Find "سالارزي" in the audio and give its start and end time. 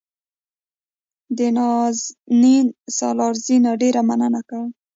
2.97-3.57